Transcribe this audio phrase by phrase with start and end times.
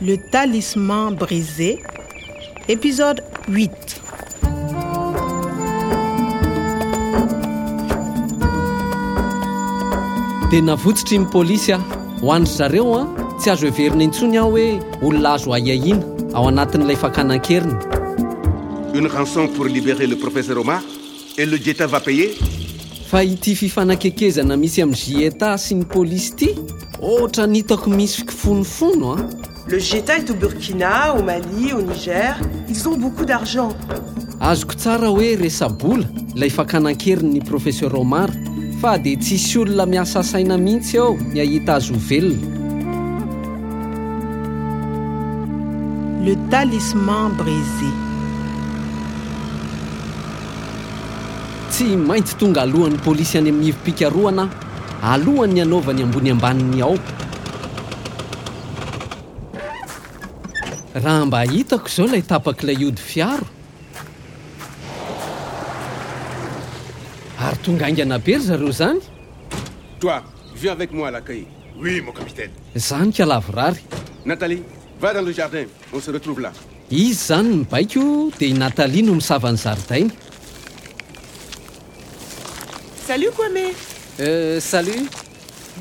[0.00, 1.78] Le talisman brisé,
[2.68, 3.70] épisode 8.
[10.50, 11.78] dia navotsitry ny polisy a
[12.20, 13.06] ho andry zareo a
[13.40, 17.74] tsy azo heverina intsony aho hoe olona azo ao anatin'ilay fakanan-keriny
[18.94, 20.82] Une rançon pour libérer le professeur Omar
[21.38, 22.36] et le Jetta va payer.
[23.10, 26.54] Fa ity fifanakekezana misy amin'ny jieta sy ny polisy ity
[27.00, 32.38] ohatra nitako misy fifonofono a Le GETA est au Burkina, au Mali, au Niger.
[32.68, 33.70] Ils ont beaucoup d'argent.
[34.40, 36.04] azoko tsara hoe resabola
[36.34, 38.28] ilay fakanankerin'ny professeur omar
[38.80, 42.46] fa dia tsisy olona miasa saina mihitsy ao ny ahita azy ho velona
[46.24, 47.90] le talisman brisé
[51.70, 54.48] tsy maintsy tonga alohan'ny polisy any amin'ny ivo-pikaroana
[55.02, 56.94] alohan'ny anaovany ambony ambaniny ao
[61.04, 63.46] raha mba hitako izao ilay tapak'ilay ody fiaro
[67.46, 69.00] ary tonga aingana be ry zareo zany
[70.00, 70.22] Toi,
[70.54, 71.46] viens avec moi à l'accueil.
[71.78, 72.50] Oui, mon capitaine.
[72.76, 73.80] zany ka lavorary
[74.26, 74.62] Nathalie,
[75.00, 75.64] va dans le jardin.
[75.92, 76.52] On se retrouve là.
[76.90, 80.10] izy zany ny baiko dia i natalia no misavany zaridaina
[83.06, 83.72] Salut Kwame
[84.18, 85.08] Euh, salut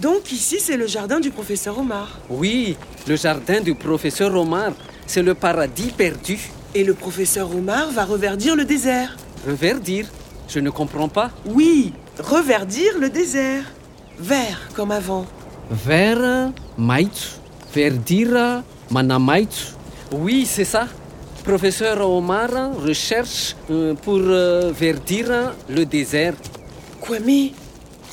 [0.02, 2.08] Donc ici c'est le jardin du professeur Omar.
[2.30, 2.76] Oui,
[3.08, 4.72] le jardin du professeur Omar,
[5.08, 6.40] c'est le paradis perdu.
[6.74, 9.16] Et le professeur Omar va reverdir le désert.
[9.48, 10.08] Reverdir?
[10.48, 11.32] Je ne comprends pas.
[11.46, 13.64] Oui, reverdir le désert.
[14.20, 15.26] Vert comme avant.
[15.70, 17.40] Vert, maitso.
[17.74, 19.74] Verdira, manamaitso.
[20.12, 20.88] Oui, c'est ça.
[21.44, 26.34] Professeur Omar recherche euh, pour euh, verdir le désert.
[27.02, 27.52] Kwame,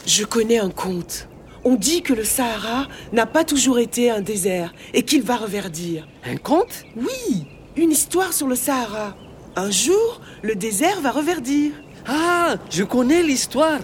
[0.06, 1.28] je connais un conte.
[1.64, 6.06] On dit que le Sahara n'a pas toujours été un désert et qu'il va reverdir.
[6.24, 6.84] Un conte?
[6.96, 7.46] Oui,
[7.76, 9.14] une histoire sur le Sahara.
[9.54, 11.72] Un jour, le désert va reverdir.
[12.06, 13.80] Ah, je connais l'histoire.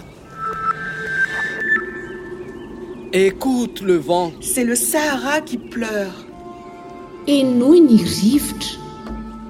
[3.13, 4.33] Écoute le vent.
[4.41, 6.25] C'est le Sahara qui pleure.
[7.29, 8.79] enoy ny rivotra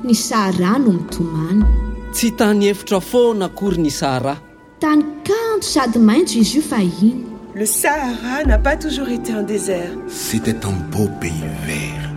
[0.03, 1.63] ny sahara no mitomany
[2.11, 4.35] Tsy tany efitra foana akory ny Sahara.
[4.79, 9.89] tany kanto sady maintso izy io fahiny Le Sahara n'a pas toujours été un désert.
[10.07, 11.31] C'était un beau pays
[11.65, 12.11] vert.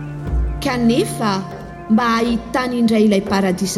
[0.61, 1.41] Kanefa,
[3.27, 3.77] paradis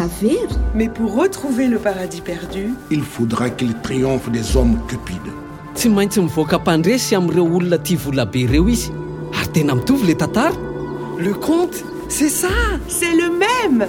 [0.75, 5.31] Mais pour retrouver le paradis perdu, il faudra qu'il triomphe des hommes cupides.
[5.75, 8.93] tsy maintsy mivoaka mpandresy amin'ireo olona tia volabe ireo izy
[9.35, 10.55] ary tena mitovy le tantara
[11.19, 13.85] le conte c'est ça c'est le même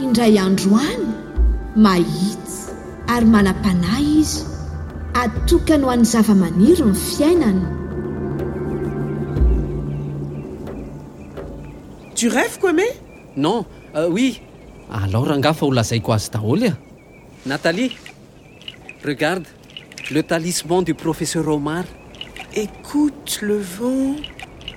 [0.00, 1.04] indray androany
[1.76, 2.72] mahitsy
[3.12, 4.57] ary manam-panahy izy
[5.22, 7.62] atokany ho an'ny zava-maniry ny fiainany
[12.14, 12.82] Tu rêves, Kwame?
[13.36, 13.64] Non
[13.94, 14.40] euh, oui
[14.90, 16.38] alors rangafa ho lazaiko azy a
[17.46, 17.96] nathalie
[19.04, 19.46] regarde
[20.10, 21.84] le talisman du professeur omar
[22.54, 24.16] Écoute le vent.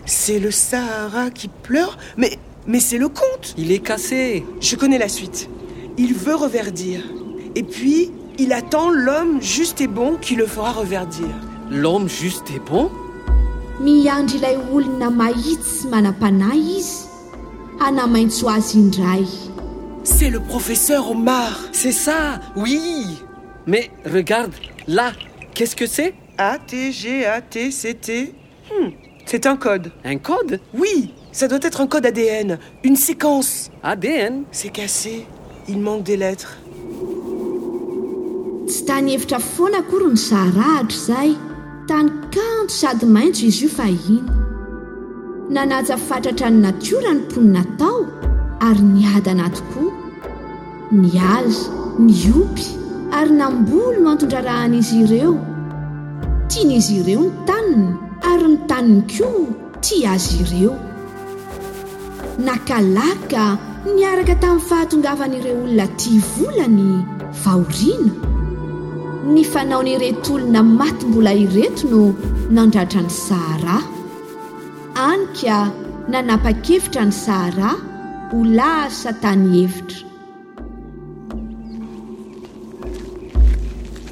[0.06, 1.98] C'est le Sahara qui pleure.
[2.18, 2.38] Mais,
[2.68, 3.56] mais c'est le conte.
[3.58, 5.50] il est cassé Je connais la suite.
[5.98, 7.02] Il veut reverdir.
[7.56, 11.28] Et puis, il attend l'homme juste et bon qui le fera reverdir.
[11.70, 12.90] l'homme juste et bon?
[13.80, 17.06] Miandry ilay olona mahitsy sy manam-panahy izy
[17.80, 19.28] hanamaintso azy indray
[20.04, 21.52] C'est le professeur Omar.
[21.72, 22.40] c'est ça?
[22.56, 23.06] Oui
[23.68, 24.54] mais regarde
[24.88, 25.12] là
[25.54, 26.14] qu'est-ce que c'est?
[26.38, 28.34] A-T-G-A-T-C-T.
[28.72, 28.90] Hmm,
[29.26, 29.92] c'est un code.
[30.04, 30.60] un code?
[30.74, 32.58] Oui, ça doit être un code ADN.
[32.84, 33.70] Une séquence.
[33.84, 35.26] ADN C'est cassé.
[35.68, 36.58] Il manque des lettres.
[38.72, 41.32] tsy tany hevitra foana akory ny sarahatra izay.
[41.90, 44.20] Tany kanto sady maintso izy io fahiny
[45.54, 48.02] nanaja fatratra ny natiora ny mponina tao
[48.68, 49.92] ary niadana tokoa.
[51.02, 51.60] Ny azy
[52.06, 52.68] ny opy
[53.18, 55.34] ary namboly no antondrarahan'izy ireo.
[56.50, 57.90] Tian'izy ireo ny taniny
[58.32, 59.52] ary ny taniny koa
[59.84, 60.74] tia azy ireo.
[62.46, 63.44] Nakalaka
[63.84, 66.92] niaraka tamin'ny fahatongavan'ireo olona tia volany
[67.44, 68.40] vahoriana.
[69.24, 72.02] Ny fanaon'ireto olona maty-mbola ireto no
[72.50, 73.78] nandratra ny sahara?
[74.96, 75.72] Anika
[76.10, 77.76] nanapa-kevitra ny sahara
[78.32, 80.08] ho lasa tany hevitra?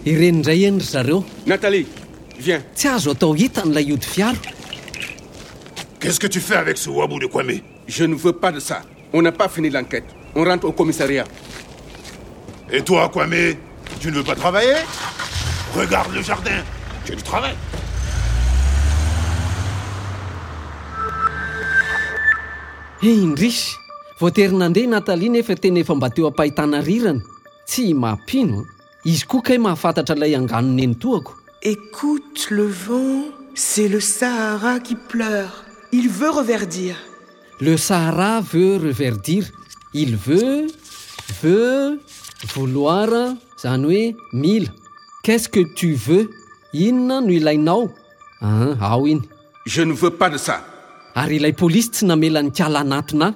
[0.05, 1.23] Ireny indray eny ry zareo?
[1.45, 1.87] Nathalie,
[2.39, 2.63] viens.
[2.75, 4.37] tsy azo atao hita n'ilay ody fiaro
[5.99, 7.59] Qu'est-ce que tu fais avec ce wabou de Kwame?
[7.85, 8.83] Je ne veux pas de ça.
[9.11, 10.05] On n'a pas fini l'enquête.
[10.33, 11.25] On rentre au commissariat.
[12.71, 13.57] Et toi, Kwame?
[13.99, 14.75] Tu ne veux pas travailler
[15.75, 16.63] Regarde le jardin.
[17.05, 17.55] Tu du travail.
[23.01, 23.77] indrisy
[24.19, 27.21] voatery nandeha natalia nefa tena efa mba teo ampahitana rirana
[27.65, 28.65] tsy mampino
[29.05, 31.31] izy koa kay mahafantatra ilay anganony eny toako
[31.61, 33.23] Écoute le vent,
[33.53, 35.65] c'est le Sahara qui pleure.
[35.91, 36.95] Il veut reverdir.
[37.59, 39.45] le sahara veut reverdir
[39.93, 40.67] il veut
[41.41, 41.99] veut
[42.53, 43.09] vouloir
[43.61, 44.69] zany hoe mila.
[45.23, 46.29] Qu'est-ce que tu veux?
[46.73, 47.91] Inona no ilainao?
[48.41, 49.21] An ao iny.
[49.65, 50.63] Je ne veux pas de ça.
[51.15, 53.33] Ary ilay polisy tsy namela ny kala anatona?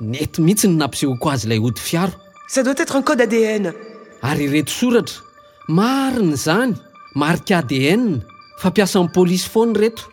[0.00, 2.12] Nety mihitsy ny nampisehoko azy ilay ody fiaro.
[2.46, 3.72] Ça doit être un code adn
[4.22, 5.20] ary reto soratra.
[5.68, 6.74] Marina zany.
[7.14, 8.22] Marika adn
[8.58, 10.04] fampiasa ny polisy foany reto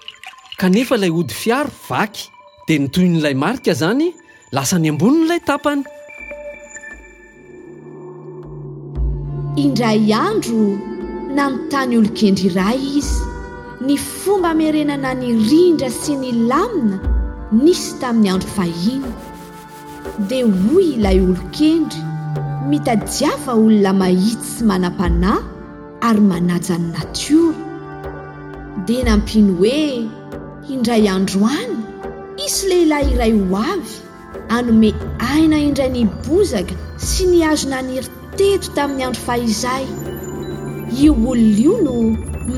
[0.58, 2.30] kanefa ilay ody fiaro vaky.
[2.68, 4.14] Dia nytoy n'ilay marika zany
[4.52, 5.84] lasa ny amboniny ilay tapany.
[9.58, 10.80] indray andro
[11.36, 13.20] nanontany olon-kendry iray izy.
[13.82, 16.98] Ny fomba amerenana ny rindra sy ny lamina
[17.52, 19.12] nisy tamin'ny andro fahina
[20.30, 22.04] dia hoy ilay olo-kendry
[22.70, 25.44] mitadiava olona mahity sy manam-panahy
[26.08, 27.60] ary manaja ny natiora.
[28.86, 30.08] Dia nampino hoe
[30.74, 31.76] indray andro any
[32.46, 33.96] isy lehilahy iray ho avy.
[34.50, 38.08] anome aina indray ny bozaka sy ny azo naniry
[38.38, 39.86] teto tamin'ny andro fahizay
[41.00, 41.96] io olona io no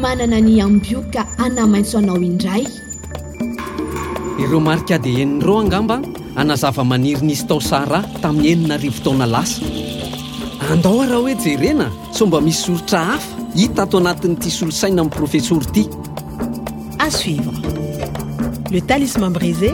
[0.01, 2.65] manana ny ambioka anamaintso anao indray.
[4.41, 6.01] Ireo marika adehenin'ireo angamba
[6.35, 9.61] anazava-maniry nisy tao sara tamin'ny enina rivo taona lasa.
[10.71, 15.65] Andao araha hoe jerena so mba misy soritra hafa hita ato anatin'ity solosaina amin'ny profesory
[15.69, 15.83] ity.
[16.99, 17.53] A suivre.
[18.71, 19.73] Le talisman brisé